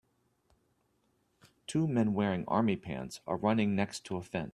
[1.67, 4.49] Two men wearing army pants are running next to a fence.